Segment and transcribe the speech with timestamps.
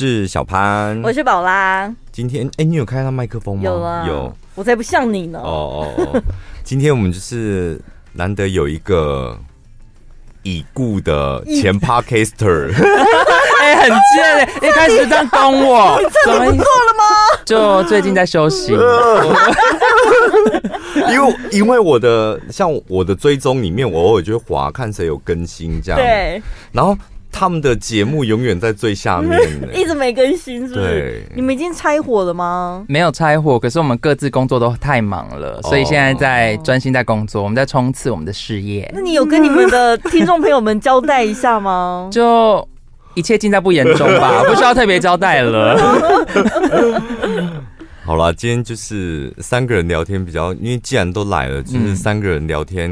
[0.00, 1.94] 我是小潘，我是宝拉。
[2.10, 3.62] 今天哎、欸，你有开到麦克风吗？
[3.62, 4.34] 有啊，有。
[4.54, 5.38] 我才不像你呢。
[5.38, 6.22] 哦哦哦，
[6.64, 7.78] 今天我们就是
[8.14, 9.38] 难得有一个
[10.42, 12.72] 已故的前 Podcaster，
[13.60, 17.04] 哎、欸，很贱，一开始这样攻我， 你这里不做了吗？
[17.44, 18.72] 就最近在休息。
[21.12, 26.00] 因为因为我的像我的追踪里面，我偶尔就会划看谁有更新这样。
[26.00, 26.40] 对，
[26.72, 26.96] 然后。
[27.32, 29.38] 他们的节目永远在最下面，
[29.74, 31.22] 一直没更新，是不是？
[31.34, 32.84] 你们已经拆伙了吗？
[32.88, 38.90] 没有拆伙，可是我们各自工作都太忙了，所以现在在专心在工作，我们在冲刺我们的事业。
[38.94, 42.08] 那你有跟你们的听众朋友们交代一下吗？
[42.12, 42.66] 就
[43.14, 45.76] 一切尽在不言中吧， 不需要特别交代了。
[48.10, 52.90] 好了，今天就是三个人聊天比较，因为既然都来了，就是三个人聊天，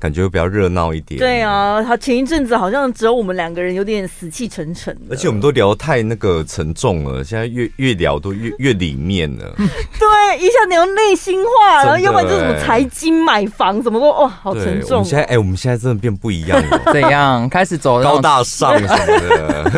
[0.00, 1.20] 感觉会比较热闹一点。
[1.20, 4.92] 对啊，他前一阵子好像只有我们两个人，有点死气沉沉。
[5.08, 9.54] 而且我们都聊太那个沉重了，现在越越聊都越越里面了。
[9.56, 14.94] 对，一下聊内心话，然后要不然就什么财经、买房，怎么说哇，好沉重。
[14.94, 16.82] 我们现在哎、欸，我们现在真的变不一样了。
[16.92, 17.48] 怎样？
[17.48, 19.70] 开始走高大上什么的。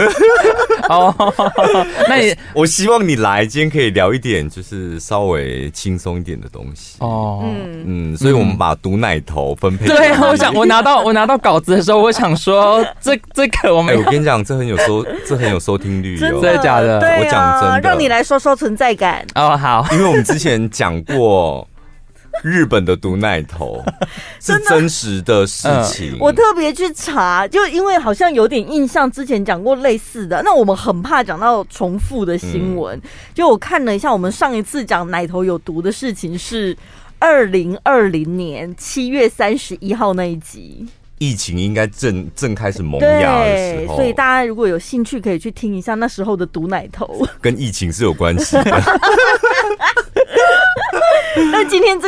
[0.89, 1.15] 哦，
[2.09, 6.97] 那你我希望你来，今天可以聊一点，就是稍微轻松一点的东西。
[7.01, 9.87] 哦，嗯嗯，所以我们把毒奶头分配。
[9.87, 17.01] 对，我想我拿到我拿到稿子的时候，我想说 这这个我们、欸，我跟你讲，这很有收，这很有收听率，真的假的？
[17.01, 19.25] 啊、我讲真的，让你来说说存在感。
[19.35, 21.67] 哦，好，因为我们之前讲过。
[22.43, 23.83] 日本的毒奶头
[24.41, 30.43] 是真实的事情，我特别去查，就因为好像有点印象，之前讲过类似的。
[30.45, 33.03] 那我们很怕讲到重复的新闻，嗯，
[33.35, 36.77] 就我看了一下，我们上一次讲奶头有毒的事情是
[37.19, 40.87] 二零二零年七月三十一号那一集。
[41.21, 48.63] 疫情应该正正开始萌芽的时候，所以大家如果有兴趣，可以去听一下那时候的毒奶头，跟疫情是有关系的。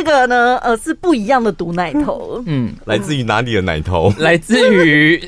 [0.03, 2.41] 这个呢，呃，是不一样的毒奶头。
[2.47, 4.11] 嗯，来自于哪里的奶头？
[4.17, 5.23] 来自于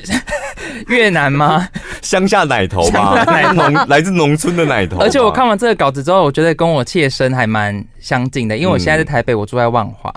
[0.88, 1.68] 越南吗？
[2.02, 3.24] 乡下奶头吗？
[3.52, 4.98] 农来自农村的奶头。
[4.98, 10.12] 而且我看完这个稿子之后，我觉得跟我切身还蛮相近的，因为我现在在台北，我住在万华。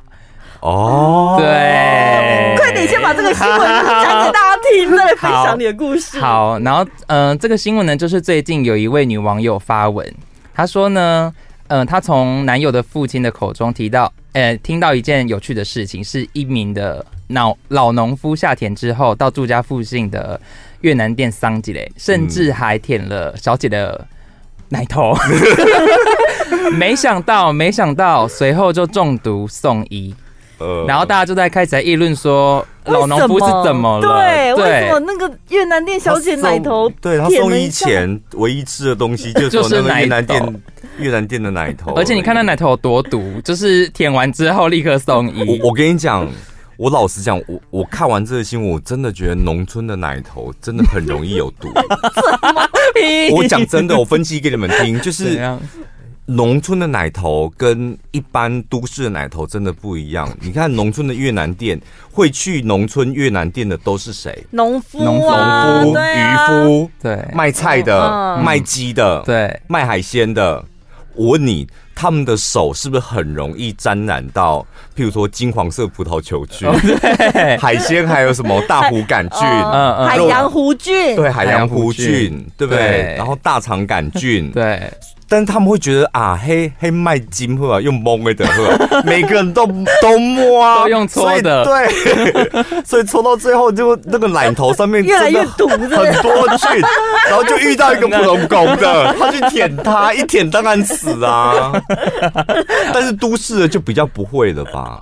[0.61, 6.17] 哦，对，快点先把这个新闻讲给大家听，再来分享你的故事。
[6.19, 10.11] 好，好然后，嗯、呃，这个新闻呢，就是最近有一位女网友发文，
[10.55, 11.31] 她说呢，
[11.67, 20.39] 嗯、呃，她从男友的父亲的口中提到，呃，听到一件有趣的事情，是一名的老老农夫下田之后，到住家附近的
[20.81, 24.07] 越南店桑吉嘞，甚至还舔了小姐的
[24.69, 25.13] 奶头。
[26.51, 30.15] 嗯、 没想到，没想到，随后就中毒送医。
[30.59, 34.01] 呃，然后大家就在开始在议论说，老农夫是怎么了？
[34.01, 36.89] 对，为什么那个越南店小姐奶头？
[36.99, 40.61] 对，他送医前唯一吃的东西 就是那个越南店
[40.97, 41.93] 越南店的奶头。
[41.93, 45.59] 而且你看那奶头有多毒，就是舔完之后立刻送医。
[45.61, 46.27] 我我跟你讲，
[46.77, 51.69] 我老实讲，我我看完这个新闻，我真的觉得农村的奶头真的很容易有毒。
[53.35, 55.39] 我讲真的，我分析给你们听，就是。
[56.29, 60.29] 农村的奶头跟一般都市的奶头真的不一样。
[60.41, 61.79] 你看，农村的越南店
[62.11, 64.45] 会去农村越南店的都是谁？
[64.51, 70.61] 农夫、农夫、渔夫、啊夫，对，卖菜的、嗯、卖鸡的，对，卖海鲜的。
[71.15, 74.59] 我问你，他们的手是不是很容易沾染到？
[74.95, 82.75] 譬如说金黄色葡萄球菌，对， 海鲜还有什么大湖杆菌、嗯嗯、海洋弧菌，对，海洋弧菌，菌，对不？
[82.75, 84.91] 对，然后大肠杆菌，对。
[85.29, 89.65] 但是他们会觉得啊，黑黑卖金货啊，用蒙的货， 每个人都
[90.01, 92.53] 都摸啊，都用搓的，对，
[92.85, 96.81] 所以搓到最后就那个奶头上面越来越毒，很多菌，
[97.27, 101.73] 然后就遇到一个普通狗的， 他去舔它，一舔当然死啊。
[102.93, 105.01] 但是都市的就比较不会了吧？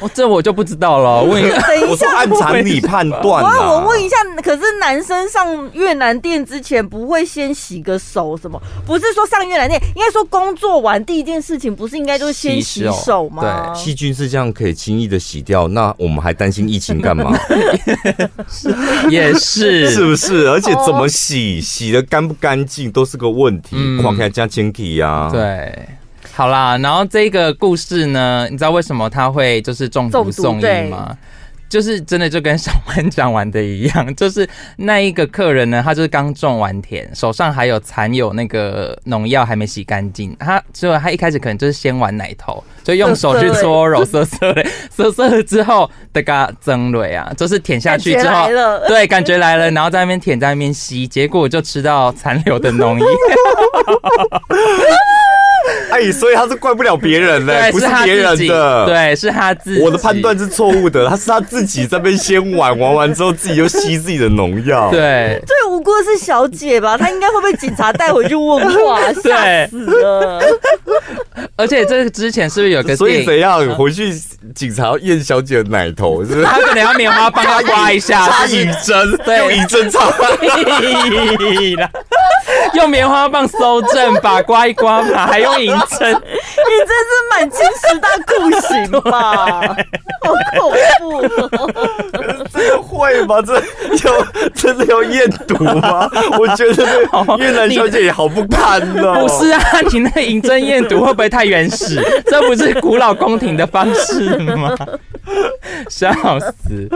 [0.00, 1.22] 我这我就不知道了。
[1.24, 3.42] 问一下，等一下，按常理判断。
[3.44, 8.60] 我问一下，可是男生上越南店之前不会先洗个手什么？
[8.84, 13.42] 不是说上越南店，应该说工作完第一件事情不是应该就是先洗手吗？
[13.42, 17.32] 对，细菌是这样可以轻易的洗掉，那我们还担心疫情干嘛？
[19.08, 20.48] 也是，是不是？
[20.48, 23.76] 而且怎么洗，洗的干不干净都是个问题。
[24.02, 25.72] 况且加清体呀，对。
[26.34, 31.16] 好啦，然后这个故事呢，你知道为什么他会就是中毒送医吗？
[31.68, 48.48] 就是真的就跟小曼讲完的一样，就是那一个客人呢，他就是刚种完田，手上还有残有那个农药还没洗干净，他所以他一开始可能就是先玩奶头，就用手去搓揉涩涩的，涩涩了之后的嘎增蕊啊，就是舔下去之后，
[48.86, 53.06] 对，感觉来了，然后在那边舔，在那边吸，结果就吃到残留的农药。
[55.90, 59.82] 哎，所以他是怪不了别人嘞，不是别人的，对，是他自己。
[59.82, 64.90] 我的判断是错误的，他是他自己在那边先玩，玩完之后自己又吸自己的农药。
[64.90, 66.96] 对，最无辜的是小姐吧？
[66.96, 70.40] 她应该会被警察带回去问话， 吓死了。
[71.56, 72.96] 而且这之前是不是有个？
[72.96, 74.12] 所以怎样回去
[74.54, 76.24] 警察要验小姐的奶头？
[76.24, 76.44] 是不是？
[76.44, 80.00] 他可能要棉花帮他刮一下，插银针，对，用银针插。
[82.74, 89.60] 用棉花棒搜证吧，刮一刮嘛，还用银针， 你这是满清十大酷刑吧？
[90.24, 91.28] 好恐怖！
[92.52, 93.36] 这个会吗？
[93.42, 93.54] 这
[94.08, 96.10] 要真的要验毒吗？
[96.38, 96.86] 我觉得
[97.38, 99.26] 越南小姐也好不堪哦。
[99.26, 99.60] 不是啊，
[99.92, 102.02] 你那银针验毒会不会太原始？
[102.26, 104.74] 这不是古老宫廷的方式吗？
[105.90, 106.88] 笑死！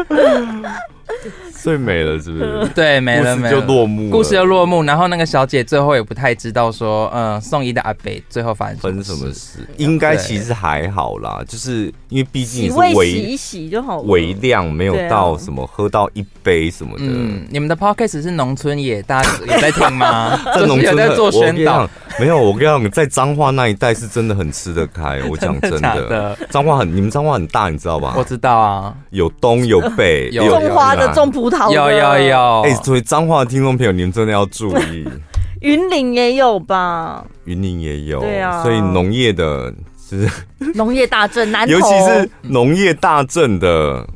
[1.58, 2.68] 所以没了，是不是？
[2.72, 4.84] 对，没了，没了，就落幕，故事就落幕。
[4.84, 9.58] 然后那个小姐最后也不太知道说，嗯，送医的阿北最后发生分什么事？
[9.76, 17.04] 应该其实还好啦，就是因为毕竟是微洗一洗就好，微量没有到什么喝到一杯什么的。
[17.04, 20.38] 嗯，你们的 podcast 是农村也大家也在听吗？
[20.54, 21.88] 在农村在做宣导。
[22.20, 25.20] 没有，我跟你讲，在彰化那一带是真的很吃得开。
[25.30, 28.14] 我讲真的，彰化很，你们彰化很大，你知道吧？
[28.16, 32.60] 我知道啊，有东有北，有种花的，种葡萄的，有有有。
[32.62, 35.06] 哎，所以脏话的听众朋友，你们真的要注意。
[35.60, 37.24] 云林也有吧？
[37.44, 38.62] 云林也有，对啊。
[38.62, 39.72] 所以农业的，
[40.08, 40.28] 就是
[40.74, 44.06] 农业大镇，南， 尤其是农业大镇的。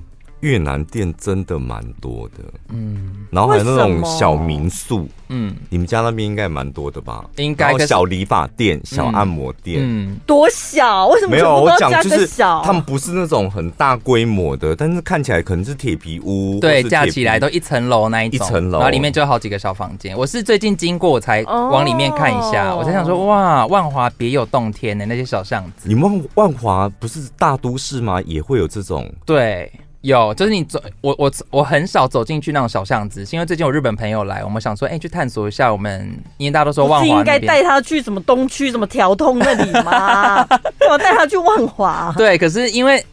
[0.43, 7.25] 越南店真的蛮多的，嗯，然后还有那种小民宿，嗯，你们家那边应该蛮多的吧？
[7.37, 11.07] 应该小理发店、小按摩店，嗯，多小？
[11.07, 11.63] 为什么没有？
[11.63, 20.19] 我讲就是小，他们不是那种很大规模的，但是看起来可能是铁皮屋，对，架起来都一层楼那一种，一层楼，然后里面就有好几个小房间。
[20.19, 25.89] 我是最近经过，我才往里面看一下，我才想说，哇，万华别有洞天的那些小巷子。
[25.89, 28.21] 你们万华不是大都市吗？
[28.23, 29.09] 也会有这种？
[29.25, 29.71] 对。
[30.03, 35.73] 有，就是你走，我我我很少走进去那种小巷子，是因为最近有日本朋友来，我们想说，哎、欸，去探索一下。
[35.73, 40.47] 我们因为大家都说万华，应该带他去什么东区、什么条通那里吗？
[40.91, 42.13] 我带他去万华。
[42.17, 43.05] 对，可是因为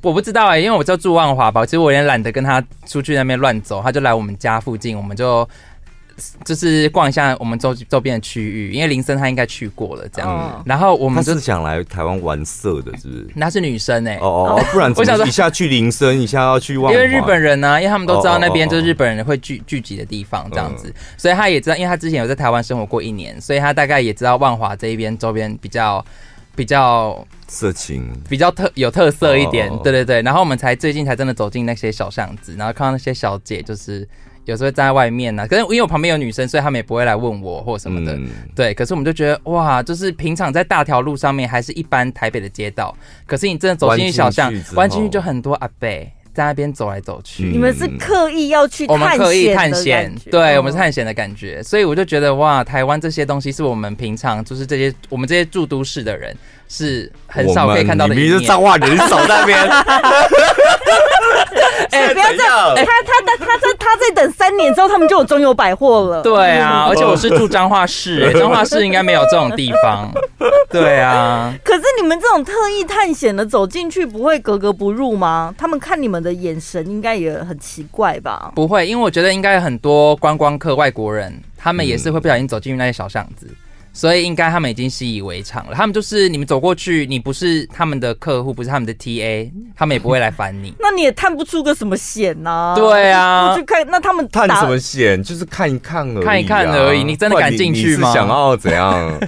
[0.00, 5.48] 我不知道哎、欸，因为我就住万华吧，其实我有点懒得跟他出去那边乱走，他就来我们家附近，我们就。
[6.44, 10.28] 就是逛一下我们周周边的区域，因为林森他应该去过了，这样。
[10.30, 13.26] 嗯、然后我们就想来台湾玩色的，是不是？
[13.34, 16.92] 那是女生哎、欸，哦哦， 不然我想说一下去林森，一下要去万华。
[16.92, 26.04] 因为日本人呢、啊，因为他们都知道那边就是日本人会聚聚集的地方，这样子，嗯、所以他也知道，因为他之前有在台湾生活过一年，所以他大概也知道万华这一边周边比较
[26.54, 29.68] 比较色情，比较特有特色一点。
[29.70, 34.06] 哦、对对对，然后我们才最近才真的走进那些小巷子，然后看到那些小姐就是。
[34.48, 38.14] 有时候站在外面呢、啊，可是因为我旁边有女生，所以他们也不会来问我或什么的。
[38.14, 42.96] 嗯、对，可是我们就觉得哇，就是平常在大条路上面还是一般台北的街道，
[43.26, 45.88] 可是你真的走进去小巷，弯进去就很多阿伯
[46.32, 47.44] 在那边走来走去。
[47.44, 49.02] 你们是刻意要去探险？
[49.02, 56.34] 我们刻意探险，对，我们是探险的感觉，所以我就觉得哇，台湾这些东西是我们平常就是这些我们这些住都市的人
[56.68, 58.28] 是很少可以看到的一面。
[58.28, 59.58] 你是彰化人手那边。
[61.90, 62.74] 哎，不要这样！
[62.76, 66.22] 他他他他在他在等三年之后，他们就有中友百货了。
[66.22, 70.10] 对啊，而且我是住彰化市， 彰化市应该没有这种地方。
[70.70, 75.54] 对啊，可是你们这种特意探险的走进去，不会格格不入吗？
[75.56, 78.52] 他们看你们的眼神应该也很奇怪吧？
[78.54, 83.46] 不会，因为我觉得应该有很多观光客、外国人，他们也是会不小心走进去那些小巷子。
[83.98, 85.74] 所以应该他们已经习以为常了。
[85.74, 90.72] 他们就是你们走过去，你不是他们的客户，不是他们的 TA，他们也不会来烦你。
[90.78, 92.76] 那你也探不出个什么险呐、啊？
[92.76, 95.20] 对啊，去看那他们探什么险？
[95.20, 97.02] 就是看一看而已、啊，看一看而已。
[97.02, 98.12] 你真的敢进去吗？
[98.14, 99.18] 想要怎样？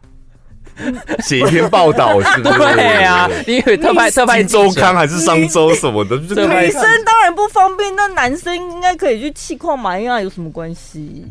[1.24, 2.58] 写一篇报道是不是？
[2.58, 6.16] 对啊，因为特派特派周刊还是商周什么的？
[6.16, 11.24] 女生当然不方便，那男生应该可以去气矿买啊，有什么关系？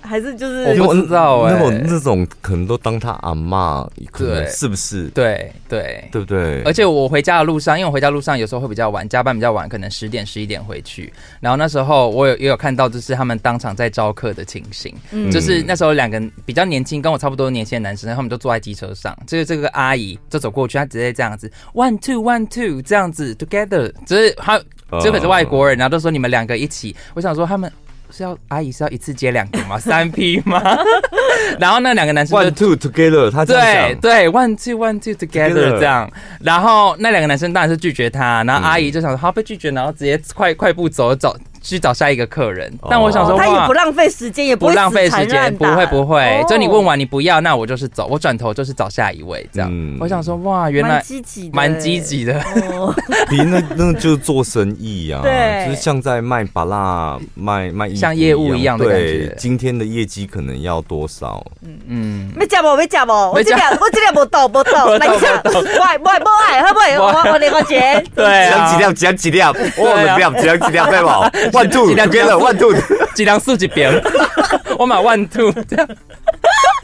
[0.00, 5.08] 还是就是我不知道哎、欸，那种那种可能都当他阿妈，可能是不是？
[5.08, 6.62] 对对对不对？
[6.62, 11.12] 而且我回家的路上，因为我回家路上有时候会比较晚，加班比较晚，可能十点十一点回去。
[11.40, 24.60] 然后那时候我有也有看到，就是他们当场在招客的情形，嗯、就是那时候两个比较年轻，跟我差不多年轻的男生，他们都坐在机车上，就是这个阿姨就走过去，她直接这样子 one two one two 这样子 together，就是他。
[25.02, 26.96] 这可是外国人，然后都说你们两个一起。
[27.12, 27.70] 我想说他们
[28.10, 29.78] 是要阿姨是要一次接两个吗？
[29.80, 30.62] 三批吗？
[31.58, 36.10] 然后那两个男生 one two together，他对对 one two one two together 这样。
[36.40, 41.36] 然后那两个男生当然是拒绝他，然后阿姨就想说好被拒绝，然后直接快快步走走。
[41.68, 46.42] 去找下一个客人，但我想说，他也不浪费时间，也不浪费时间，不会不会。
[46.48, 49.70] 就你问完你不要，那我就是走，我转头就是找下一位这样。
[50.00, 52.40] 我想说，哇，原来积极，蛮积极的。
[53.28, 59.34] 比那那就是做生意啊，对，就是像在卖巴拉卖卖像业务一样的感觉。
[59.38, 61.44] 今天的业绩可能要多少？
[61.62, 62.74] 嗯嗯，没加不？
[62.76, 63.12] 没加不？
[63.12, 68.04] 我这边我这边不到不到，来一下，喂喂不爱，会不会我我那个钱？
[68.14, 71.02] 对，几两几两几两几两，我两几两几两几两对
[71.50, 71.57] 不？
[71.58, 72.72] 万兔，两边了万兔，
[73.16, 73.92] 几两数几边？
[74.78, 75.88] 我买万兔，这样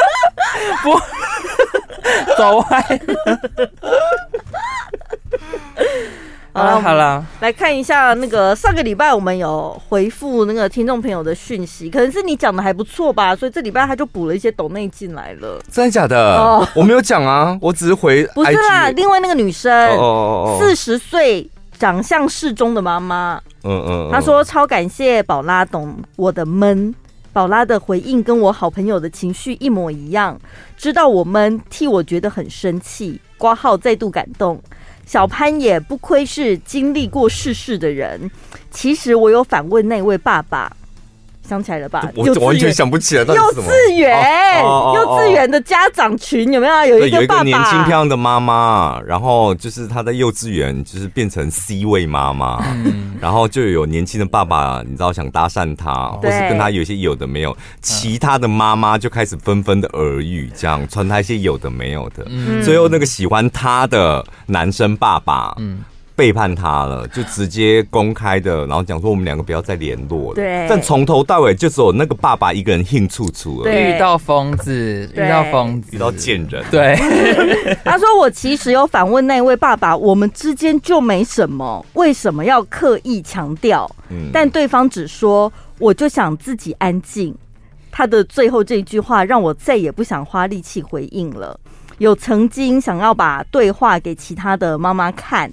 [0.82, 0.98] 不
[2.36, 3.00] 走歪。
[6.52, 15.60] 好了好了，来看一下那个上个礼拜我们有回复那个听众朋友的讯息，可能是你讲的还不错吧，所以这礼拜他就补了一些抖内进来了。
[15.70, 16.16] 真的假的？
[16.36, 18.24] 哦，我没有讲啊，我只是回。
[18.34, 19.96] 不是啦，另外那个女生，
[20.58, 21.48] 四十岁。
[21.84, 26.94] 长相适中的妈妈，嗯嗯，她说超感谢宝拉懂我的闷，
[27.30, 30.40] 宝拉的回应跟我好朋友的情绪一模一样，
[30.78, 34.58] 知道我闷，替我觉得很生气，挂号再度感动。
[35.04, 38.30] 小潘也不愧是经历过世事的人，
[38.70, 40.74] 其实我有反问那位爸爸。
[41.46, 42.08] 想起来了吧？
[42.14, 43.24] 我完全想不起来。
[43.24, 46.84] 幼稚园，幼稚园的家长群有没有？
[46.86, 52.64] 有一个爸爸，年轻漂亮的妈妈，然后就是她在幼稚园，就是变成 C 位妈妈，
[53.20, 62.26] 然后就有年轻的爸爸，你知道想搭讪她，或是跟她有些有的没有，其他的妈妈就开始纷纷的耳语，这样传她一些有的没有的，
[62.64, 65.80] 最后那个喜欢她的男生爸爸，嗯。
[66.16, 70.34] 背叛他了，就直接公开的，然后讲说我们两个不要再联络了。
[70.36, 73.72] 对，但从头到尾就只有那个爸爸一个人兴处处了。
[73.72, 76.64] 遇到疯子，遇到疯子，遇到贱人。
[76.70, 76.94] 对，
[77.84, 83.90] 他说我其实有反问那位爸爸，我们之间就没什么，为什么要刻意强调？
[84.10, 87.34] 嗯，但对方只说我就想自己安静。
[87.90, 91.58] 他的最后这一句话让我再也不想花力气回应了。
[91.98, 95.50] 有曾经想要把对话给其他的妈妈看。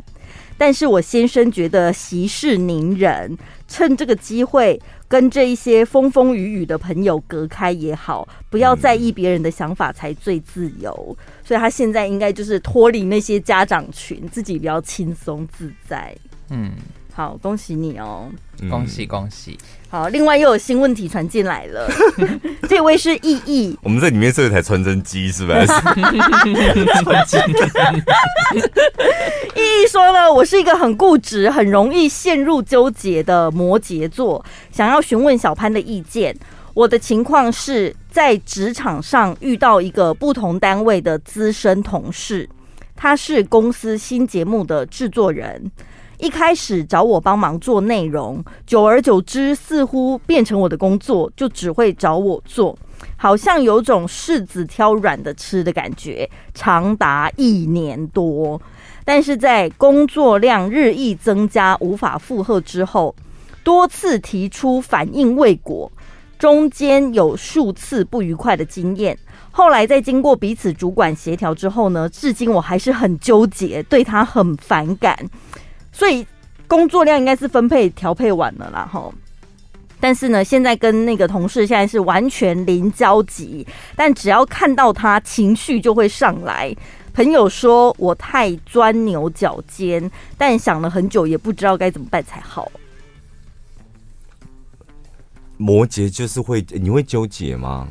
[0.61, 3.35] 但是我先生觉得息事宁人，
[3.67, 11.17] 趁这个机会跟这一些风风雨雨的朋友隔开也好，不要在意别人的想法才最自由。
[11.43, 16.15] 所以他现在应该就是脱离那些家长群，自己比较轻松自在。
[16.51, 16.73] 嗯。
[17.13, 18.29] 好，恭喜你哦！
[18.69, 19.57] 恭喜恭喜！
[19.89, 21.89] 好，另外又有新问题传进来了，
[22.69, 23.77] 这位是意义。
[23.83, 25.67] 我们这里面是一台传真机，是不是？
[27.03, 27.41] 传真。
[29.55, 36.33] 意义说了，我是一个很固执、很容易陷入纠结的摩羯座，想要询问小潘的意见。
[36.73, 42.47] 我的情况是在职场上遇到一个不同单位的资深同事，
[42.95, 45.69] 他是公司新节目的制作人。
[46.21, 52.77] 一开始找我帮忙做内容，久而久之，似乎变成我的工作，就只会找我做，
[53.17, 58.61] 好像有种柿子挑软的吃的感觉，长达一年多。
[59.03, 63.15] 但是在工作量日益增加、无法负荷之后，
[63.63, 65.91] 多次提出反应未果，
[66.37, 69.17] 中间有数次不愉快的经验。
[69.53, 75.17] 后来在经过彼此主管协调之后呢，至今我还是很纠结，对他很反感。
[75.91, 76.25] 所以
[76.67, 79.11] 工作量应该是分配调配完了啦，哈。
[79.99, 86.75] 但是呢，现在跟那个同事现在是完全零交集，但只要看到他，情绪就会上来。
[87.13, 92.71] 朋友说我太钻牛角尖，但想了很久也不知道该怎么办才好。
[95.57, 97.87] 摩羯就是会，你会纠结吗？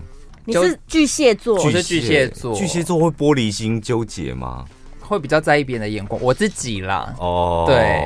[0.47, 4.65] 你是巨蟹座，我是巨蟹座，巨蟹座会玻璃心纠结吗？
[5.11, 7.13] 会比较在意别人的眼光，我自己啦。
[7.19, 8.01] 哦，对，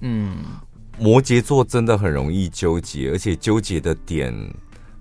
[0.00, 0.36] 嗯，
[0.98, 4.32] 摩羯座真的很容易纠结，而且纠结的点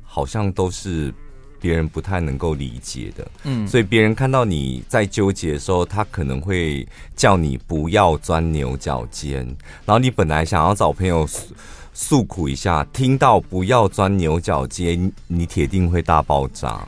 [0.03, 1.13] 好像都是
[1.59, 3.27] 别人不太能够理解的。
[3.43, 9.45] 嗯，所以别人看到你在纠结的时候，他可能会叫你不要钻牛角尖。
[9.85, 11.53] 然后你本来想要找朋友诉
[11.93, 16.87] 诉苦一下，听到不要钻牛角尖，你铁定会大爆炸。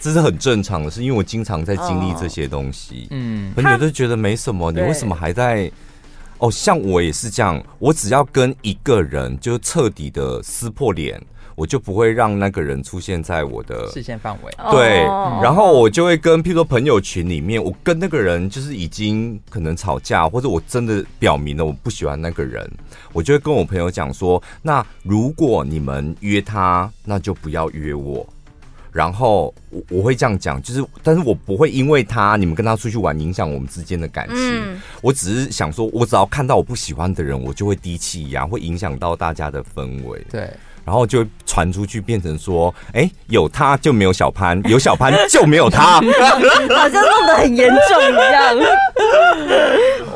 [0.00, 3.08] 这是很正常的事，因为我经常在经历这些东西。
[3.10, 5.70] 嗯，朋友都觉得没什么，你为什么还在？
[6.38, 11.20] 哦，像我也是这样，我只要跟一个人就彻底的撕破脸。
[11.58, 14.54] 我就不会让那个人出现在我的视线范围。
[14.70, 15.02] 对，
[15.42, 22.64] 然后我就会跟，譬如说朋友群里面，我跟那个人就是已经可能吵架，或者我真的表明了我不喜欢那个人，
[23.12, 28.24] 我就会跟我朋友讲说，那如果你们约他，那就不要约我。
[28.98, 34.36] 然后我我会这样讲，就是，但是我不会因为他你们跟他出去玩影响我们之间的感情。
[34.36, 40.20] 嗯，我只是想说，我只要看到我不喜欢的人，我就会低气压，会影响到大家的氛围。
[40.28, 40.50] 对。
[40.84, 46.00] 然后就传出去，变成说：“哎，有他就没有小潘， 有小潘就没有他，
[46.74, 48.56] 好像弄得很严重一样。”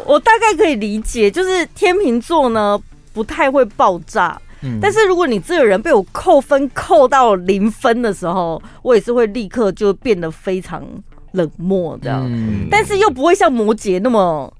[0.06, 2.80] 我大概可以理解，就是天秤座呢
[3.12, 10.84] 不太会爆炸，嗯，但是如果你这个人被我扣分扣到零分的时候，我也是会立刻就变得非常
[11.32, 14.52] 冷漠这样，嗯，但是又不会像摩羯那么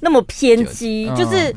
[0.00, 1.54] 那么偏激，就，就是。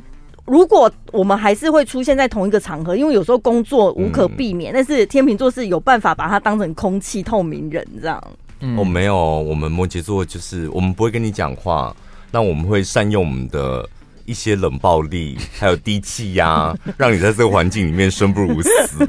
[0.47, 8.23] 如果我们还是会出现在同一个场合，因为有时候工作无可避免，嗯、但是天秤座是有办法把它当成空气透明人这样。
[8.59, 11.95] 嗯、哦，没有，我们摩羯座就是我们不会跟你讲话，
[12.29, 13.89] 那我们会善用我们的
[14.25, 19.05] 一些冷暴力， 还有低气压，让你在这个环境里面生不如死。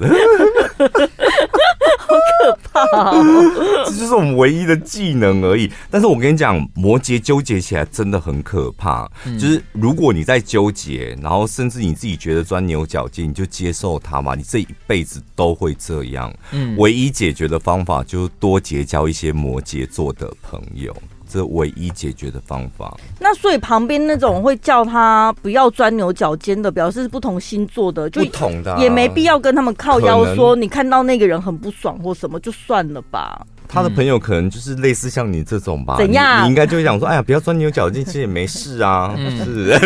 [1.99, 3.25] 好可怕哦！
[3.87, 5.68] 这就是我们唯一的技能而已。
[5.90, 9.11] 但是我跟你讲，摩羯纠结起来真的很可怕。
[9.40, 14.37] 就是如果你在纠结，然后甚至你自己觉得钻牛角尖，你就接受它嘛。
[14.37, 16.32] 你这一辈子都会这样。
[16.52, 20.94] 嗯，唯一解决的方法就是多结交一些摩羯座的朋友。
[21.37, 22.97] 这唯一解决的方法。
[23.21, 33.47] 那所以旁边那种会叫他不要钻牛角尖的，表示是不同星座的，就不同的，也没必要跟他们靠腰说，你看到那个人很不爽或什么，就算了吧。
[33.69, 35.97] 他的朋友可能就是类似像你这种吧？
[35.99, 36.38] 怎样？
[36.38, 39.14] 你，你应该就会想说，哎呀，不要钻牛角尖，其实也没事啊，
[39.45, 39.78] 是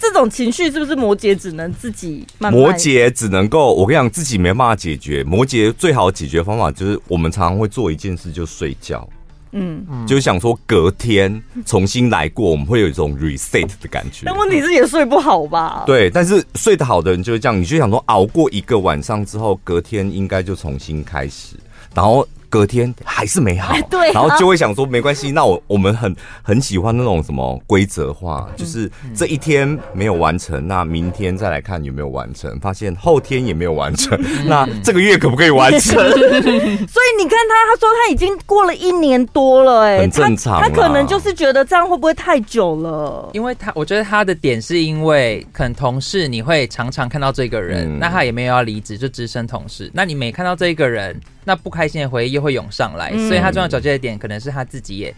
[0.00, 2.60] 这种情绪，是不是摩羯只能自己慢慢？
[2.60, 5.22] 摩羯只能够，我跟你讲，自己没办法解决。
[5.24, 9.08] 摩羯最好解决方法就是，我们常常会做一件事，就睡觉。
[9.52, 14.24] 嗯，就想说隔天重新来过，我们会有一种 reset 的感觉。
[14.26, 15.84] 但问题是也睡不好吧？
[15.86, 21.56] 对，但是睡得好的人就是这样，你就想说熬过一个晚上之后，隔天应该就重新开始，
[21.94, 22.26] 然后。
[22.48, 35.92] 隔天还是没好，对，然后就会想说没关系，那我我们很很喜欢那种什么规则化，就是这一天没有完成，那明天再来看有没有完成，发现后天也没有完成， 那这个月可不可以完成？
[35.98, 43.30] 所以你看他，他说他已经过了一年多了，哎，很正常，他可能就是觉得这样会不会太久了？
[43.32, 51.18] 因为他我觉得他的点是因为可能同事你会常常看到这个人，那他也没有要离职，就资深同事，那你每看到这个人。
[51.48, 55.14] 那不开心的回忆又会涌上来，嗯、所以他重要找这个点，可能是他自己也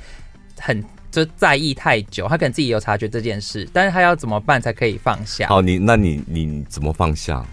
[0.60, 5.48] 很就在意太久，他可能自己有察觉这件事，但是他要怎么办才可以放下？
[5.48, 7.44] 好，你那你你怎么放下？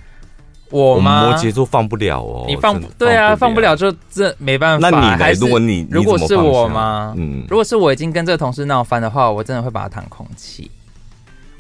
[0.70, 1.24] 我吗？
[1.24, 4.90] 我摩羯座放不了哦，你放，对啊，放不了就这没办法。
[4.92, 7.16] 那你来，如果你，你如果是我吗？
[7.18, 10.70] 嗯，如果是我已经跟这个同事闹翻的话，我真的会把他当空气，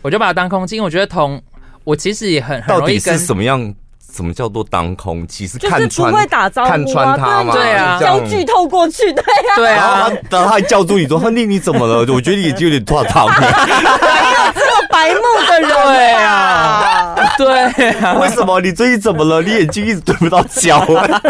[0.04, 1.42] 我就把他当空气，因为我觉得同
[1.84, 3.74] 我其实也很很容易跟什么样。
[4.12, 5.46] 什么叫做当空气？
[5.48, 7.54] 是看穿，不会打招呼啊，看穿他吗？
[7.54, 10.10] 对啊，焦剧透过去，对啊，对啊。
[10.32, 13.28] 然后他，还叫住你说：“亨利，你怎么了？”我觉得你眼睛有点脱糖。
[13.38, 18.13] 没有白目的人，对啊，对啊。
[18.20, 18.60] 为什么？
[18.62, 19.41] 你最近怎么了？
[19.41, 20.78] 你眼睛一直对不到焦。
[20.80, 21.22] 啊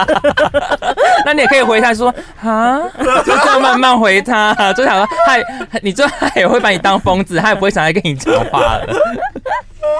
[1.25, 2.79] 那你也可以回他说：“啊，
[3.25, 5.35] 就这样慢慢回他，就想说他，
[5.81, 8.85] 你就他也会把你当疯子，他也不会想来跟你讲话了。”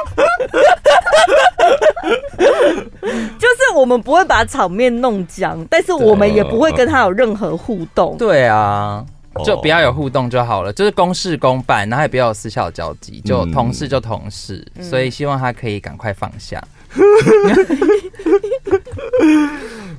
[3.37, 8.17] 就是我们不会把场面弄僵，但是我们也不会跟他有任何互动。
[8.17, 9.05] 对啊，
[9.43, 14.65] 就不要有互动就好了，就是公事公办，然后也不要有私下交集，就同事就同事。
[14.75, 16.61] 嗯、所以希望他可以赶快放下。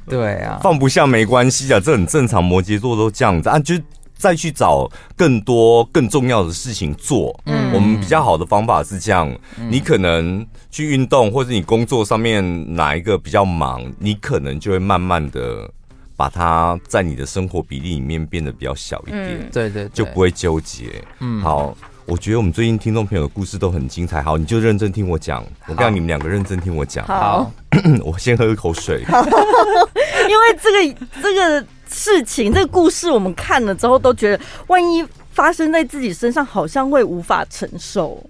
[0.09, 3.75] 对啊，放不下没关系啊，这很正常，摩羯座都这样子啊，就。
[4.19, 7.39] 再去找更多更重要的事情做。
[7.47, 15.71] 嗯，我们比较好的方法是这样：嗯、你可能去运动，或者你工作上面哪一个比较忙，你可能就会慢慢的
[16.17, 19.39] 把它在你的生活比例里面变得比较小一点。
[19.39, 20.87] 嗯、对，对对，就不会纠结。
[21.21, 24.21] 嗯，好，我觉得我们最近听众朋友的故事都很精彩。
[24.21, 25.47] 好，你就认真听我讲。
[25.69, 27.07] 我告诉你们两个认真听我讲。
[27.07, 27.53] 好，
[28.05, 29.05] 我先喝一口水。
[30.29, 31.65] 因为这个这个。
[31.89, 38.23] 事情这个故事，我们看了之后都觉得，万一发生在自己身上，好像会无法承受。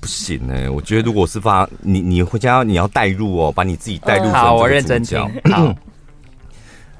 [0.00, 4.32] 不行哎、欸，我觉得如果是发你，你回家你要带入哦，把你自己带入、嗯。
[4.32, 5.24] 好，我认真听。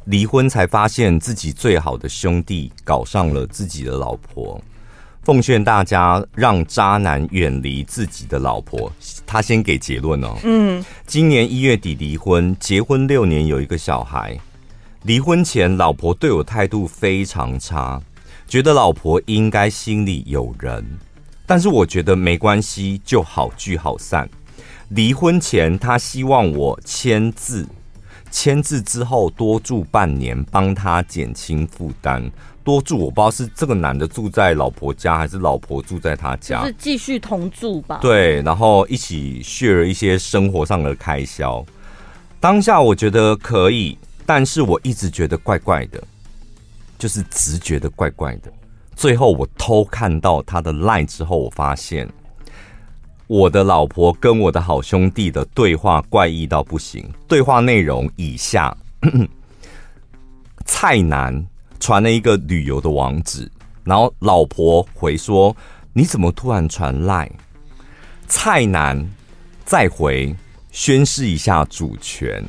[0.05, 4.61] 离婚才发现自己最好的兄弟搞上了自己的老婆，
[5.23, 8.91] 奉劝大家让渣男远离自己的老婆。
[9.27, 10.37] 他先给结论哦。
[10.45, 14.39] 嗯，今年一月底离婚，结婚六年有一个小孩。
[15.05, 18.01] 离婚前，老婆对我态度非常差，
[18.47, 20.85] 觉得老婆应该心里有人。
[21.45, 24.31] 但是我觉得没关系，就好聚好散。
[24.91, 27.67] 离婚前，他希望我签字。
[28.31, 32.31] 签字之后多住半年，帮他减轻负担。
[32.63, 37.99] 多住我不知道是这个男的住在老婆家，还是老婆住在他家，就是继续同住吧。
[38.01, 41.67] 对，然后一起 share 一些生活上的开销。
[42.39, 43.99] 当下我觉得可以，
[44.35, 46.03] 但是我一直觉得怪怪的，
[46.99, 48.51] 就是直觉的怪怪的。
[48.97, 52.09] 最后我偷看到他的 line 之后，我发现。
[53.27, 57.07] 我的老婆跟我的好兄弟的对话怪异到不行。
[57.29, 58.75] 对话内容以下：
[60.65, 61.47] 蔡男
[61.79, 63.47] 传了一个旅游的网址，
[63.85, 65.55] 然后老婆回说
[65.93, 67.31] ：“你怎么突然传赖？”
[68.29, 69.07] 蔡男
[69.67, 70.35] 再回
[70.71, 72.43] 宣示一下主权。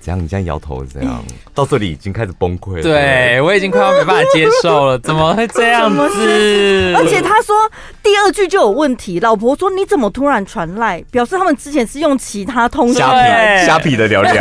[0.00, 1.22] 这样，你这样摇头是这样，
[1.54, 2.82] 到这里已经开始崩溃了。
[2.82, 6.94] 对，我已经快要没办法接受了， 怎么会这样子？
[6.96, 7.54] 而且他说
[8.02, 11.02] 第二句就有问题，老婆说，你怎么突然传赖？
[11.10, 14.32] 表示他们之前是用其他通讯，虾皮虾皮的聊聊，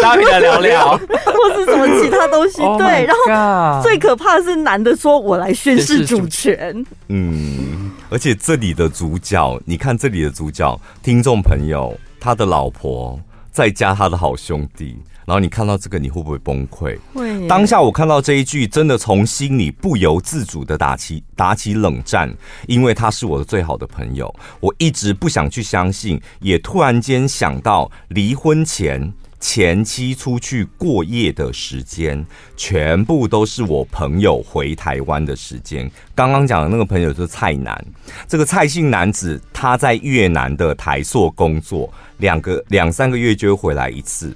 [0.00, 2.58] 虾皮的聊聊， 或是什么其他东西。
[2.78, 6.84] 对，然后最可怕的是男的说，我来宣誓主权。
[7.08, 13.20] 嗯，而且这里的主角，你看这里的主角，听众朋友，他的老婆。
[13.52, 16.98] 再加他的好兄弟，然后你看到这个，你会不会崩溃？
[17.12, 17.46] 会。
[17.46, 22.34] 当下我看到这一句，真的从心里不由自主的打起打起冷战，
[22.66, 24.34] 因为他是我的最好的朋友。
[24.58, 29.12] 我一直不想去相信，也突然间想到离婚前
[29.42, 32.24] 前妻出去过夜的时间，
[32.56, 35.90] 全部都是我朋友回台湾的时间。
[36.14, 37.84] 刚刚讲的那个朋友就是蔡男，
[38.28, 41.92] 这个蔡姓男子他在越南的台塑工作。
[42.18, 44.32] 两个两三个月就会回来一次，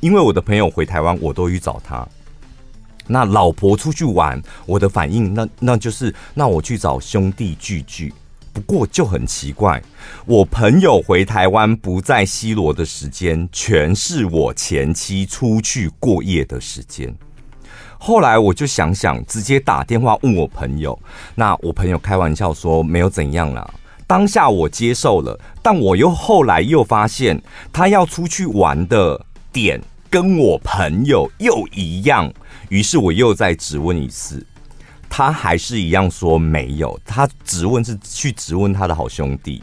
[0.00, 2.06] 因为我的朋友回台湾，我都去找他。
[3.06, 8.12] 那老婆出去玩，我的反应那那就是那我去找兄弟聚聚。
[8.52, 9.82] 不过就很奇怪，
[10.26, 17.14] 我朋友回台湾不在西罗的时间，全是我前妻出去过夜的时间。
[17.98, 20.98] 后来我就想想，直接打电话问我朋友。
[21.34, 23.68] 那我朋友开玩笑说没有怎样啦。
[24.06, 27.40] 当下我接受了，但我又后来又发现
[27.72, 32.32] 他要出去玩的点跟我朋友又一样，
[32.70, 34.44] 于是我又再质问一次，
[35.10, 36.98] 他还是一样说没有。
[37.04, 39.62] 他质问是去质问他的好兄弟，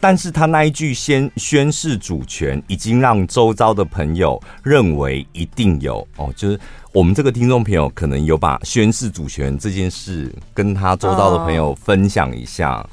[0.00, 6.58] 但是他那一句先宣誓主权，已经让周遭的朋友认为一定有哦，就是
[6.92, 12.88] 我们这个听众朋友可能有把宣誓主权这件事跟他周遭的朋友分享一下。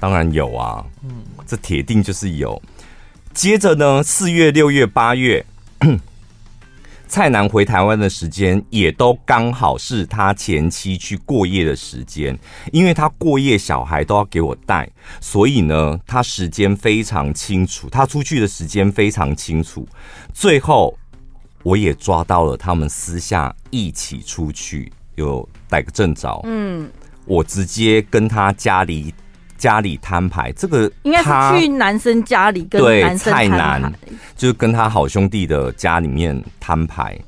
[0.00, 1.10] 当然有啊，嗯，
[1.46, 2.60] 这铁定就是有。
[3.32, 5.44] 接着呢，四月、六月、八月，
[7.14, 12.36] 蔡南回台湾的时间也都刚好是他前妻去过夜的时间，
[12.72, 19.86] 因为他过夜小孩都要给我带，所以呢，他时间非常清楚，他出去的时间非常清楚。
[20.32, 20.98] 最后，
[21.62, 26.40] 我也抓到了他们私下一起出去，有逮个正着。
[26.42, 26.90] 嗯，
[27.26, 29.14] 我直接跟他家里。
[29.64, 33.90] 家里摊牌，这个应该是去男生家里跟男生蔡男
[34.36, 37.18] 就是跟他好兄弟的家里面摊牌。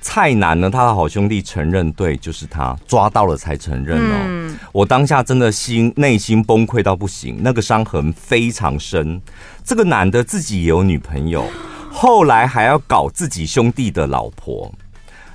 [0.00, 4.14] 蔡南呢，他的好兄弟承认，对，就是他抓到了才承认哦。
[4.26, 9.20] 嗯、我当下真的心内心崩溃到不行，那个伤痕非常深。
[9.62, 11.44] 这个男的自己也有女朋友，
[11.92, 14.72] 后来还要搞自己兄弟的老婆。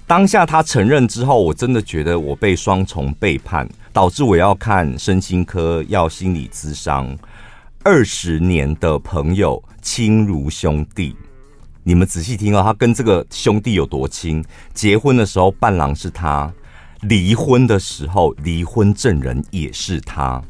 [0.05, 3.67] 当下他承认之后，我真的觉得我被双重背叛。
[3.93, 7.15] 导致我要看身心科，要心理咨商。
[7.83, 11.15] 二十年的朋友，亲如兄弟。
[11.83, 14.43] 你们仔细听哦，他跟这个兄弟有多亲？
[14.73, 16.51] 结婚的时候伴郎是他，
[17.01, 20.41] 离婚的时候离婚证人也是他。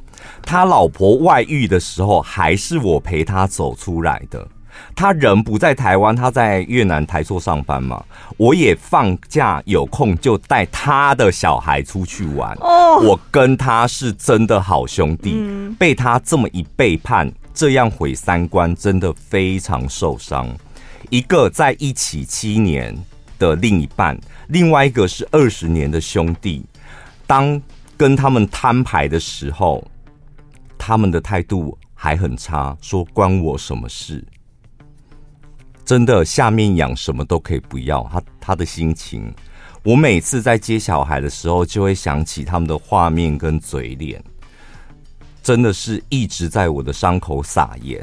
[0.42, 4.48] 他老婆外遇的时候，还是我陪他走出来的。
[4.96, 8.04] 他人不在台湾，他在越南台塑上班嘛。
[8.38, 12.56] 我也放假有空就带他的小孩出去玩。
[12.62, 15.36] 哦，我跟他是真的好兄弟，
[15.78, 20.48] 被他这么一背叛，这样毁三观，真的非常受伤。
[21.10, 22.96] 一个在一起七年
[23.38, 26.66] 的另一半，另外一个是二十年的兄弟。
[27.28, 27.62] 当
[27.96, 29.84] 跟他们摊牌的时候，
[30.78, 31.78] 他们的态度。
[31.96, 34.22] 还很差，说关我什么事？
[35.86, 38.04] 真的下面养，什么都可以不要。
[38.12, 39.34] 他他的心情，
[39.84, 44.24] 我每次在接小孩的时候，就会想起他们的画面跟嘴脸，
[45.42, 48.02] 真的是一直在我的伤口撒盐。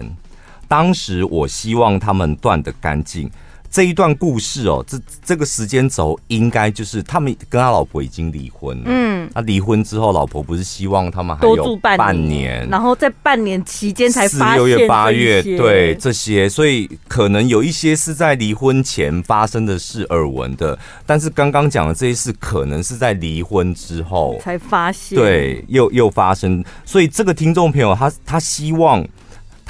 [0.68, 3.30] 当时我希望他们断得干净。
[3.70, 8.84] 这一段故事哦，这这个时间轴应该就是他们跟他老婆已经离婚了。
[8.86, 29.06] 嗯，他离婚之后，老婆不是希望他们还有多住半年，半年，然后在半年期间才发现四六月八月对这些，所以可能有一些是在离婚前发生的事耳闻的，但是刚刚讲的这些事可能是在离婚之后才发现，对，又又发生，所以这个听众朋友他他希望。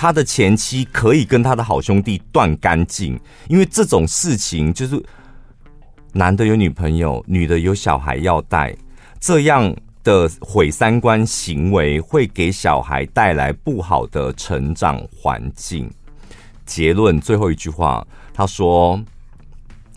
[0.01, 4.99] 他的前妻可以跟他的好兄弟断干净，因为这种事情就是
[6.15, 8.75] 男的有女朋友，女的有小孩要带，
[9.21, 15.91] 这样的毁三观行为会给小孩带来不好的成长环境。
[16.65, 18.99] 结论最后一句话，他说：“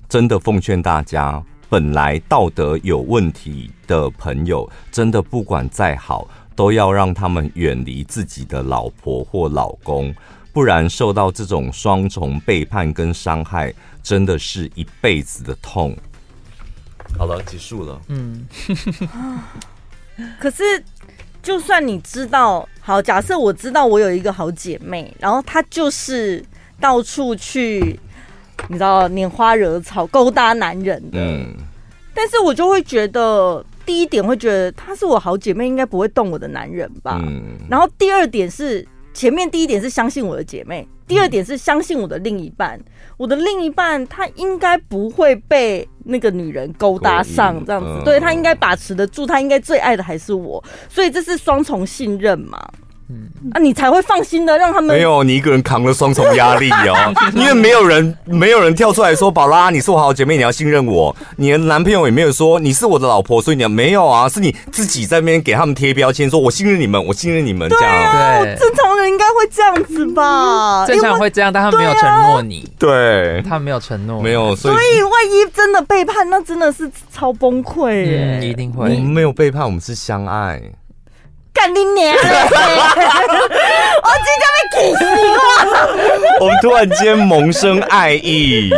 [0.09, 10.13] 真的奉劝大家，本来道德有问题的朋友，真的不管再好。”都要让他们远离自己的老婆或老公，
[10.51, 15.97] 不然受到这种双重背叛跟伤害，真的是一辈子的痛。
[17.17, 17.99] 好了，结束了。
[18.07, 18.45] 嗯，
[20.39, 20.63] 可是
[21.41, 26.43] 就算你知道，好，假设我知道我有一个好姐妹，然后她就是
[26.79, 27.99] 到处去，
[28.67, 31.55] 你知道拈花惹草、勾搭男人的，嗯，
[32.13, 33.65] 但是我就会觉得。
[33.85, 37.19] 第一点会觉得她是我好姐妹，应该不会动我的男人吧。
[37.23, 37.57] 嗯。
[37.69, 42.79] 然后第二点是前面第一点是相信我的姐妹，第二点是相信我的另一半。
[43.17, 52.59] 我的另一半他应该不会被那个女人勾搭上这样子，对，他应该把持得住，他应该最爱的还是我，所以这是双重信任嘛。
[53.09, 54.95] 嗯，啊，你才会放心的让他们。
[54.95, 61.15] 没有，你一个人扛了双重压力哦， 因为没有人，没有人跳出来说，宝拉，你是我好姐妹，你要信任我。
[61.35, 68.43] 你的男朋友也没有说你是我的老婆，所以你要没有啊，是你自己在那边给他们贴标签，说我信任你们，我信任你们这样。
[68.43, 70.85] 对正常人应该会这样子吧？
[70.87, 78.85] 正常人会这样，但他没有承诺你，对，他没有承诺，没有，所以，所以万一真的背叛，那真的是超崩溃耶，嗯，一定会。
[78.85, 80.61] 我们没有背叛，我们是相爱。
[81.53, 82.13] 干你娘！
[82.15, 82.19] 我
[84.19, 85.37] 今天被气死了。
[86.41, 88.75] 我们突然间萌生爱意，去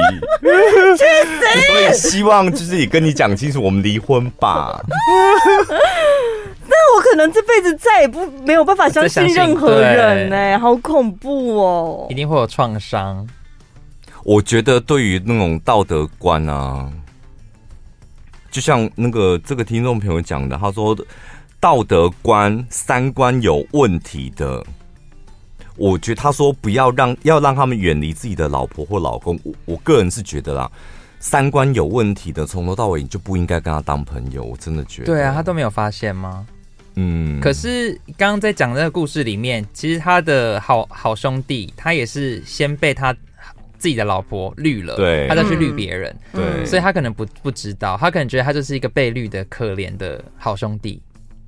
[0.97, 1.39] 死！
[1.67, 4.77] 所以希望就是也跟你讲清楚，我们离婚吧。
[6.67, 12.07] 那我可能这辈子再也不没有办法相信任何人呢、欸，好恐怖哦！
[12.09, 13.25] 一定会有创伤。
[14.23, 16.91] 我觉得对于那种道德观啊，
[18.51, 20.93] 就像那个这个听众朋友讲的，他说。
[21.65, 24.63] 道德观、三观有问题的，
[25.75, 29.36] 我觉得他说不要让要让他们远离自己的老婆或老公。
[29.43, 30.71] 我我个人是觉得啦，
[31.19, 34.43] 三观有问题的，从头到尾你就不应该跟他当朋友。
[34.43, 36.45] 我真的觉得，对啊，他都没有发现吗？
[36.97, 37.41] 嗯。
[37.41, 43.12] 可是刚刚在讲这个故事里面，其实他的好好兄弟，他也是先被他
[43.80, 51.01] 自己的老婆绿了，对，他再去绿别人，对，所以他可能不不知道，他可能觉得他就是一个被绿的可怜的好兄弟。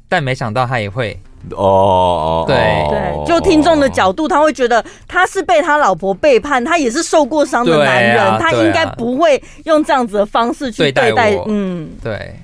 [0.09, 1.19] 但没想到他也会
[1.51, 2.55] 哦，对
[2.89, 11.37] 对，就听众的角度，他会觉得他是被他老婆背叛，他也是受过伤的男人，啊啊、他应该不会用这样子的方式去对待。
[11.47, 12.37] 嗯，对，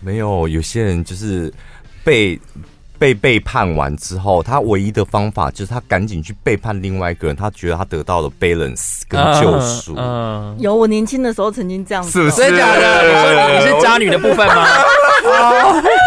[0.00, 1.52] 没有，有些人就是
[2.02, 2.40] 被
[2.98, 9.94] 被背叛完之后，他唯一的方法就是他赶紧去背叛另外一个人，他觉得他得到了 balance 跟救赎。
[9.96, 12.36] 嗯，嗯有，我年轻的时候曾经这样子，是不是？
[12.42, 13.60] 真的假的？
[13.60, 14.66] 你是渣女的部分吗？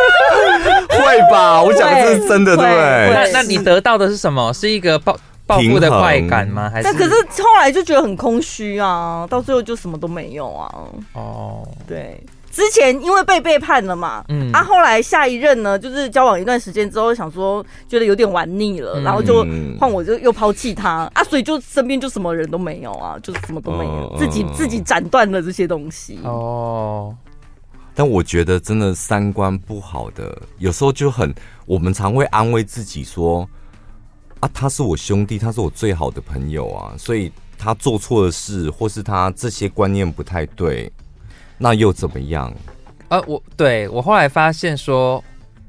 [1.14, 3.14] 会吧， 我讲的这是真的，对不对？
[3.14, 4.52] 那那你得到的是什么？
[4.54, 6.70] 是一个报报复的快感吗？
[6.70, 6.84] 还是？
[6.84, 10.74] 但可是后来就觉得很空虚啊，到最后就什么都没有啊。
[11.14, 12.20] 哦，对，
[12.52, 19.46] 之前因为被背叛了嘛，嗯，啊，后来下一任呢，就是交往一段时间之后，想说觉得有点玩腻了，然后就
[19.80, 26.20] 换我就又抛弃他啊，所以就身边就什么人都没有啊，就什么都没有，自己自己斩断了这些东西。
[26.24, 27.14] 哦。
[27.96, 31.34] 但我觉得真的三观不好的，有时候就很，
[31.66, 33.48] 我们常会安慰自己说，
[34.40, 40.92] 啊，他是我兄弟，他是我最好的朋友啊，所以他做错了事，或是他这些观念不太对，
[41.58, 42.52] 那又怎么样？
[43.10, 45.24] 呃，我对我后来发现说，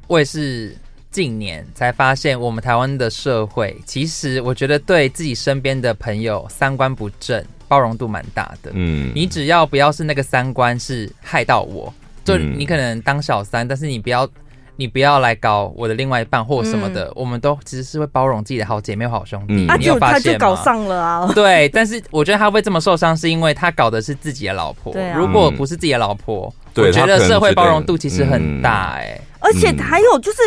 [0.07, 0.75] 我也是
[1.11, 8.71] 近年才发现，我们台湾的社会，其实我觉得对自己身边的朋友三观不正，包容度蛮大的。
[8.73, 11.93] 嗯，你只要不要是那个三观是害到我。
[12.25, 14.29] 就你可能当小三，但是你不要，
[14.77, 19.67] 你不要来搞我的另外一半或什么的，嗯、我们都其实是会包容自己的好姐妹、好兄弟。
[19.69, 20.39] 啊，你有发现吗？
[20.39, 21.31] 他就搞上了啊！
[21.35, 24.93] 对，但是我觉得他会这么受伤，是因为他搞的是自己的老婆。
[24.93, 29.21] 对啊，如果不是自己的老婆，嗯、我觉得社会包容度其实很大哎、欸。
[29.41, 30.39] 而且还有就是。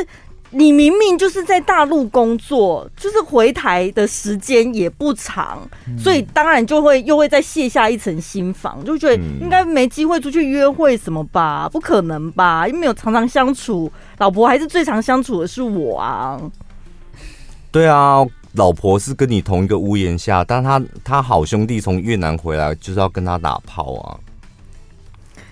[0.50, 11.68] 你明明就是在大陆工作，就是回台的时间也不长，嗯、所以当然就会又会再卸下一层心防，就觉得应该没机会出去约会什么吧？
[11.70, 12.68] 不可能吧？
[12.68, 16.40] 又没有常常相处，老婆还是最常相处的是我啊。
[17.70, 24.18] 对啊，老婆是跟你同一个屋檐下，但他他好兄弟从越南回来就是要跟他打炮啊。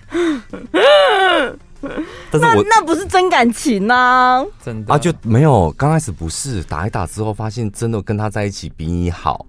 [2.30, 5.70] 但是我那那不是真感情啊，真的啊就没有。
[5.72, 9.46] 刚开始不是打一打之后，发现真的跟他在一起比你好。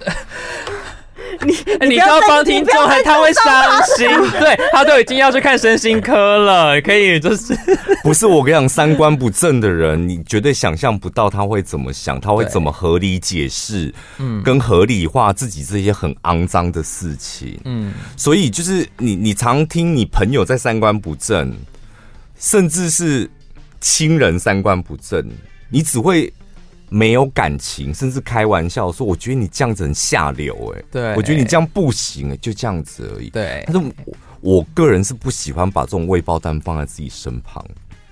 [1.42, 4.08] 你你要帮听众，还他会伤心。
[4.38, 7.56] 对他都已经要去看身心科了，可以就是
[8.02, 21.54] 不是我跟你讲，三观不正的人，你绝对想象不到他会怎么想，他会怎么合理解释，嗯，跟合理化自己这些很肮脏的事情，嗯，所以就是你你常听你朋友在三观不正，
[22.38, 23.30] 甚至是
[23.80, 25.24] 亲人三观不正，
[25.68, 26.32] 你只会。
[26.94, 33.28] 没有感情，甚至开玩笑说：“我觉得你这样子很下流。”哎，对，我觉得你这样不行，哎，就这样子而已。
[33.30, 37.64] 对，但是我我个人是不喜欢把这种未爆弹放在自己身旁，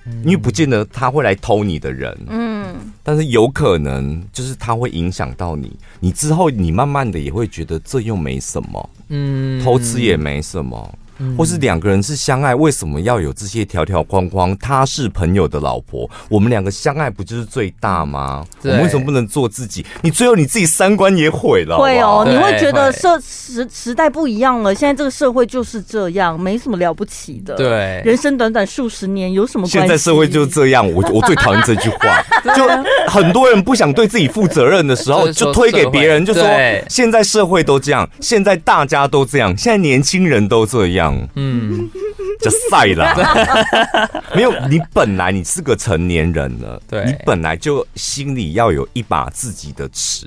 [0.04, 10.98] 嗯、因为不见得他会来偷你的人，嗯，但是有可能就是他会影响到你，你之后你慢慢的也会觉得这又没什么，嗯，偷吃也没什么。
[11.36, 14.56] 或是两个人是相爱，为什么要有这些条条框框？
[14.58, 18.44] 他是朋友的老婆，我们两个相爱不就是最大吗？
[18.62, 19.84] 我们为什么不能做自己？
[20.02, 21.84] 你最后你自己三观也毁了好好？
[21.84, 27.54] 会哦，你会觉得社时时代不一样了，现在这个社会就是这样，没什么了不起的。
[27.54, 29.78] 对，人生短短数十年，有什么关系？
[29.78, 32.22] 现在社会就是这样，我 我最讨厌这句话。
[32.54, 32.68] 就
[33.08, 36.44] 很多人不想对自己负责任的时候，就推给别人，就说
[36.88, 41.11] 现在社会都这样，现在大家都这样，现在年轻人都这样。
[41.34, 41.90] 嗯，
[42.40, 44.20] 就晒了。
[44.34, 50.26] 没有，你本来你是个成年人了，对，你本来就心里要有一把自己的尺，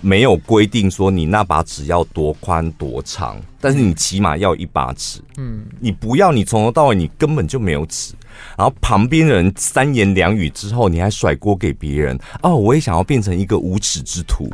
[0.00, 5.20] 没有规定说你那把尺要多宽多长，但是你起码要一把尺。
[5.36, 8.14] 嗯，你不要你从头到尾你根本就没有尺，
[8.56, 12.18] 然后旁边的人三言两语之后，你还甩锅给别人。
[12.42, 14.50] 哦，我也想要变成一个无耻之徒。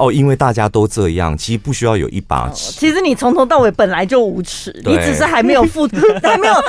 [0.00, 2.72] 哦，因为大家都这样，其实不需要有一把尺。
[2.72, 5.86] 其实你从头到尾本来就无耻，你只是还没有付，
[6.24, 6.60] 还没有付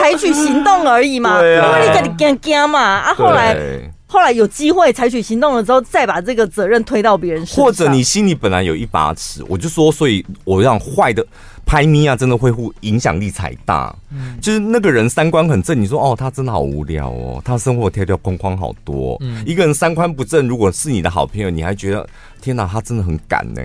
[0.00, 1.40] 采取行动而已嘛。
[1.40, 7.64] 对啊，因为你跟你惊惊嘛啊，后来对后来有机会采取行动了之后，再把这个责任推到别人身上。
[7.64, 11.24] 或者你心里本来有一把尺，我就说，所以我让坏的。
[11.66, 13.94] 拍咪啊，真的会互影响力才大。
[14.10, 19.18] 嗯，就是那个人三观很正，你说哦，他真的好无聊哦，他生活条条框框好多。
[19.20, 22.08] 嗯，一个人三观不正，如果是你的好朋友，你还觉得
[22.40, 23.60] 天哪，他真的很敢呢，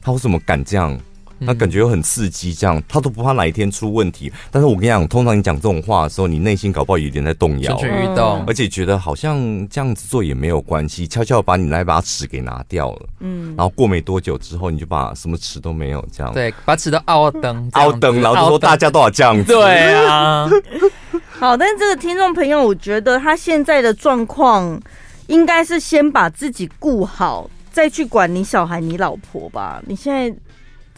[0.00, 0.98] 他为什么敢这样？
[1.46, 4.32] 他感觉又很刺激，这样他都不怕哪一天出问题。
[4.50, 13.08] 但是我跟你讲，通常你讲这种话的时候，你内心搞不好有点在动摇，蠢蠢欲动，而且觉得好像这样子做也没有关系，悄悄把你那把尺给拿掉了。
[13.20, 19.44] 嗯，然后过没多久之后，你就把什么尺都没有，这样对，把尺都凹灯， 凹灯，然后就说大家都要这样子。
[19.52, 20.48] 对啊，
[21.38, 24.80] 好，但是这个听众朋友，我觉得他现在的状况
[25.28, 29.80] 应该是先把自己顾好，再去管你小孩、你老婆吧。
[29.86, 30.36] 你现在。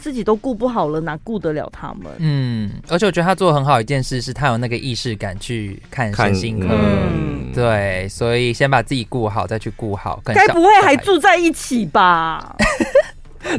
[0.01, 2.11] 自己都顾不好了，哪顾得了他们？
[2.17, 6.67] 嗯，而且我觉得他做的很好一件事是，他有那个意识感去看身心科。
[6.71, 10.19] 嗯，对，所以先把自己顾好，再去顾好。
[10.25, 12.55] 该不会还住在一起吧？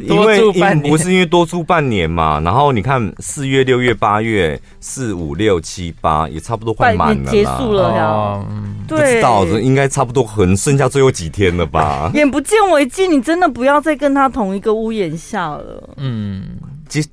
[0.01, 8.05] 因为因不是因为多住半年嘛，然后你看四月、六月、八月，四五六七八也差不多快满了，结束了呀。
[8.05, 8.55] 哦、对，
[8.87, 12.11] 不知道应该差不多可能剩下最后几天了吧？
[12.13, 15.95] 眼不见为净，你真的不要再跟他同一个屋檐下了。
[15.97, 17.07] 嗯，其实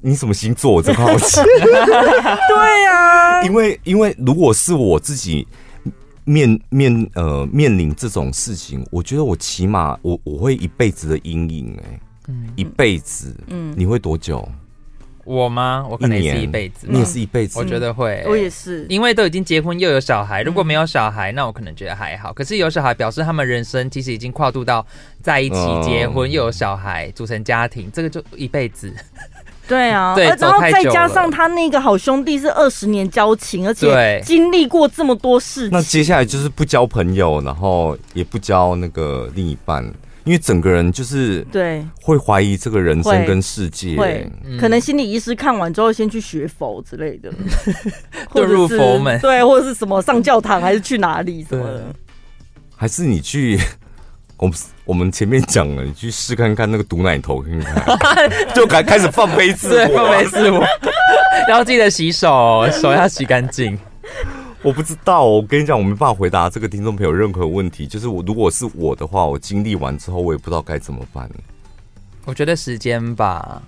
[0.00, 0.72] 你什么星座？
[0.72, 1.40] 我真好奇。
[1.44, 5.46] 对呀、啊，因为因为如果是我自己。
[6.24, 14.46] 面面呃面临这种事情，我觉得我起码我我会一辈子的阴影哎、欸，嗯，一辈子，嗯，你会多久？
[15.24, 15.86] 我吗？
[15.88, 22.32] 我可能也是一辈子，你也是一辈子，我觉得会、欸，我也是，因为都已经结婚又有小孩，如果没有小孩，那我可能觉得还好。
[22.32, 24.84] 可是有小孩，表示他们人生其实已经跨度到
[25.22, 28.92] 在一起结婚又有小孩组成家庭，这个就一辈子。
[29.68, 35.70] 对啊， 对，然后再加上他那个好兄弟是二十年交情，而且经历过这么多事情。
[35.70, 39.84] 那接下来就是不交朋友，然后也不交那个另一半，
[40.24, 44.30] 因为整个人就是对，会怀疑这个人生跟世界，会。
[44.58, 47.32] 可能心理医师看完之后先去学佛之类的，
[48.34, 51.94] 遁入佛门，对，或者是什么上教堂还是去哪里什么的，
[52.76, 53.58] 还是你去。
[54.40, 54.56] 我们
[54.86, 57.60] 我们前面讲了，你去试看看那个毒奶头，看
[57.98, 60.64] 看， 就开开始放飞自我，放飞自我，
[61.46, 63.78] 然后记得洗手，手要洗干净。
[64.62, 67.86] 我不知道，我跟你讲，我没办法回答这个听众朋友任何问题。
[67.86, 71.28] 就是我如果是我的话，我经历完之后，我也不知道该怎么办。
[72.26, 73.62] 我觉得时间吧，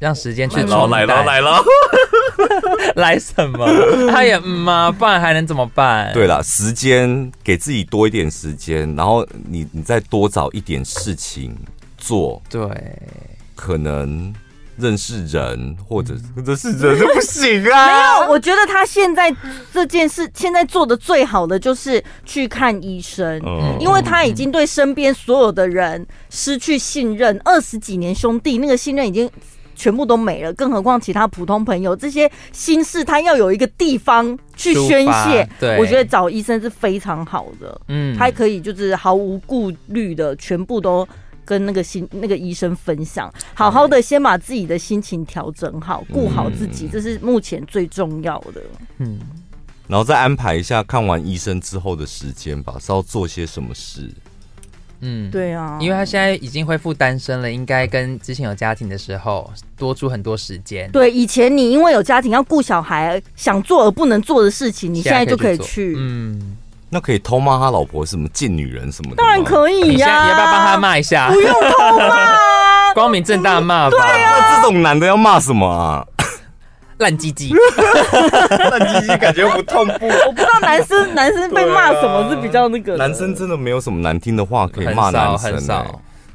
[0.00, 1.24] 让时间去冲来了来了。
[1.24, 1.64] 来了
[2.96, 3.66] 来什么？
[4.10, 6.12] 他也嗯嘛，不然还能怎么办？
[6.12, 11.56] 对了，时间给自己多一点时间，然后你你再多找一点事情
[11.96, 12.42] 做。
[12.50, 12.68] 对，
[13.54, 14.34] 可能
[14.78, 16.14] 认识人，或者
[16.44, 18.20] 认识人都不行啊。
[18.20, 19.34] 没有，我觉得他现在
[19.72, 29.30] 这件事现在做的最好的就是去看医生，嗯，因为他已经对身边所有的人失去信任，二十几年兄弟那个信任已经。
[29.78, 35.46] 全部都没了，更何况其他普通朋友这些心事，他要有一个地方去宣泄。
[35.60, 37.78] 对，我觉得找医生是非常好的。
[37.88, 41.06] 嗯，他可以就是毫无顾虑的，全部都
[41.46, 48.60] 跟那个心那个医生分享，好好的先把自己的心情调整好，顾好自己，这是目前最重要的。
[48.98, 49.18] 嗯，
[49.86, 54.10] 然后再安排一下看完医生之后的时间吧，是要做些什么事。
[55.00, 60.90] 嗯，对啊，因为他现在已经恢复单身了，应该跟之前有家庭的时候多出很多时间。
[60.90, 65.94] 对，以前你因为有家庭要顾小孩，想做而不能做的事情，你现在就可以去。
[65.98, 66.56] 嗯，
[66.96, 69.16] 那可以偷骂他老婆什么贱女人什么的？
[69.16, 71.28] 当然可以呀、啊，你要不要帮他骂一下？
[71.28, 73.98] 不用偷骂，光明正大骂吧。
[73.98, 76.02] 对啊，那这种男的要骂什么啊？
[76.96, 77.52] 烂鸡鸡，
[78.70, 80.06] 烂鸡鸡感觉不痛不？
[80.08, 82.96] 我不知道男生男生被骂什么是比较那个。
[82.96, 85.84] 男生真的没有什么难听的话可以骂男生，欸，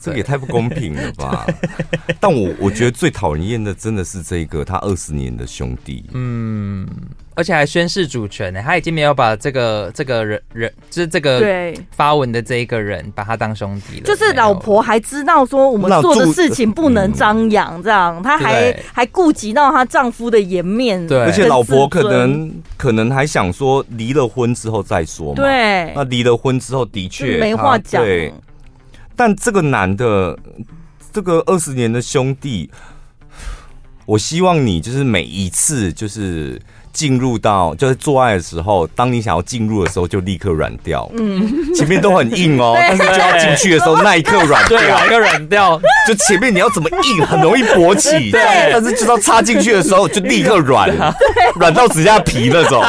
[0.01, 1.45] 这个也太不公平了吧？
[2.19, 6.87] 但我我觉得最讨人厌的真的是这个他二十年的兄弟，嗯。
[7.33, 11.41] 而且还宣誓主权呢，他已经没有把这个这个人人，就是这个
[11.91, 14.03] 发文的这一个人，把他当兄弟了。
[14.03, 21.07] 就是老婆还知道说我们做的事情不能张扬，这样，他还还顾及到她丈夫的颜面。
[21.07, 25.35] 对，而且老婆可能可能还想说离了婚之后再说嘛。
[25.41, 28.03] 对，那离了婚之后的确没话讲。
[28.03, 28.31] 对，
[29.21, 30.35] 但这个男的，
[31.13, 32.71] 这个二十年的兄弟，
[34.07, 36.59] 我希望你就是每一次就是。
[36.93, 41.09] 进入到就是做爱的时候，当你想要进入的时候，就立刻软掉。
[41.13, 45.81] 嗯，前面都很硬哦， 但是就要进去的时候，那一刻软掉，一个软掉。
[46.05, 48.09] 就前面你要怎么硬，很容易勃起。
[48.29, 50.93] 对，但是就到插进去的时候，就立刻软，
[51.55, 52.83] 软到指甲皮那种。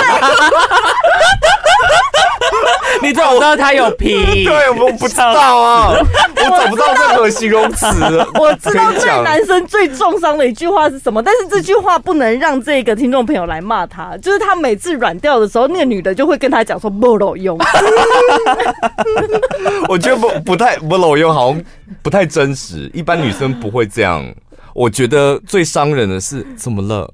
[3.05, 4.45] 你怎么知道他有皮？
[4.45, 7.87] 对，我不知道啊，我找不到任何形容词。
[8.39, 14.17] 我知道最男生最重伤的一句话是什么，但是这句话不能让这个听众朋友来骂他。
[14.19, 17.59] 就是他每次软掉的时候，那个女的就会跟他讲说“不老用”。
[19.89, 21.63] 我觉得不不太不老用，好像
[22.03, 22.89] 不太真实。
[22.95, 24.25] 一般女生不会这样。
[24.75, 27.13] 我觉得最伤人的是怎么了？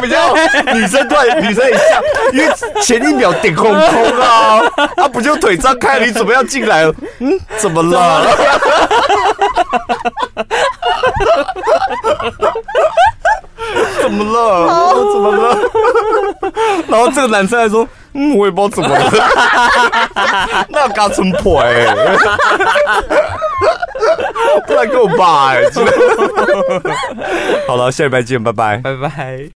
[0.00, 0.34] 比较
[0.74, 2.48] 女生对女生很像，因为
[2.82, 4.60] 前一秒点空空啊，
[4.96, 6.94] 啊不就腿张开，你怎么要进来了？
[7.20, 8.26] 嗯，怎么了？
[14.00, 14.94] 怎么了？
[15.12, 15.56] 怎么了？
[16.88, 17.86] 然后这个男生还说。
[18.18, 19.10] 嗯，我也不知道怎么了，
[20.70, 21.94] 那嘎成婆哎，
[24.66, 25.60] 不然给我爸哎，
[27.68, 29.40] 好了，下礼拜见，拜拜，拜拜。